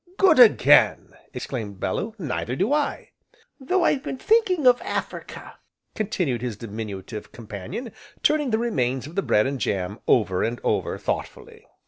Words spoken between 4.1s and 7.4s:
thinking of Africa," continued his diminutive